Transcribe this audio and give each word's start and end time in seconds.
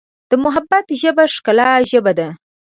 د 0.29 0.31
محبت 0.43 0.85
ژبه 1.01 1.23
د 1.27 1.31
ښکلا 1.35 1.69
ژبه 1.91 2.11
ده. 2.19 2.27